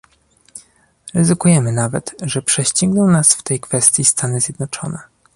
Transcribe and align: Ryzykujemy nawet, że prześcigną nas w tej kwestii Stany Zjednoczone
Ryzykujemy 1.13 1.71
nawet, 1.71 2.15
że 2.21 2.41
prześcigną 2.41 3.07
nas 3.07 3.33
w 3.33 3.43
tej 3.43 3.59
kwestii 3.59 4.05
Stany 4.05 4.41
Zjednoczone 4.41 4.99